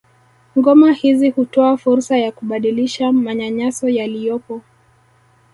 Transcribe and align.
Ngoma 0.57 0.91
hizi 0.91 1.29
hutoa 1.29 1.77
fursa 1.77 2.17
ya 2.17 2.31
kubadilisha 2.31 3.11
manyanyaso 3.11 3.89
yaliyopo 3.89 4.61